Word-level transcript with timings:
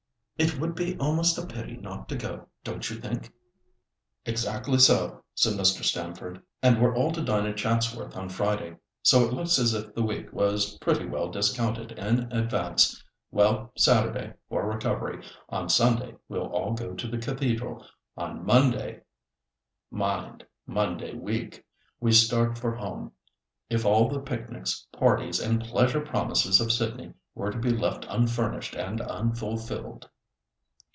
It 0.43 0.57
would 0.59 0.73
be 0.73 0.97
almost 0.97 1.37
a 1.37 1.45
pity 1.45 1.75
not 1.77 2.09
to 2.09 2.15
go, 2.15 2.47
don't 2.63 2.89
you 2.89 2.95
think?" 2.99 3.31
"Exactly 4.25 4.79
so," 4.79 5.23
said 5.35 5.53
Mr. 5.53 5.83
Stamford; 5.83 6.41
"and 6.63 6.81
we're 6.81 6.95
all 6.95 7.11
to 7.11 7.21
dine 7.23 7.45
at 7.45 7.57
Chatsworth 7.57 8.17
on 8.17 8.27
Friday, 8.27 8.77
so 9.03 9.23
it 9.27 9.33
looks 9.33 9.59
as 9.59 9.75
if 9.75 9.93
the 9.93 10.01
week 10.01 10.33
was 10.33 10.79
pretty 10.79 11.05
well 11.05 11.29
discounted 11.29 11.91
in 11.91 12.31
advance. 12.31 13.03
Well, 13.29 13.71
Saturday 13.77 14.33
for 14.49 14.67
recovery, 14.67 15.23
on 15.49 15.69
Sunday 15.69 16.15
we'll 16.27 16.47
all 16.47 16.73
go 16.73 16.95
to 16.95 17.07
the 17.07 17.19
Cathedral, 17.19 17.85
on 18.17 18.43
Monday—mind, 18.43 20.43
Monday 20.65 21.13
week—we 21.13 22.11
start 22.13 22.57
for 22.57 22.73
home, 22.73 23.11
if 23.69 23.85
all 23.85 24.09
the 24.09 24.19
picnics, 24.19 24.87
parties, 24.91 25.39
and 25.39 25.61
pleasure 25.63 26.01
promises 26.01 26.59
of 26.59 26.71
Sydney 26.71 27.13
were 27.35 27.51
to 27.51 27.59
be 27.59 27.69
left 27.69 28.07
unfurnished 28.09 28.73
and 28.73 29.01
unfulfilled." 29.01 30.09